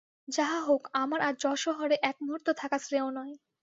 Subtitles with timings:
[0.27, 3.33] যাহা হউক, আমার আর যশোহরে একমুহূর্ত থাকা শ্রেয় নয়।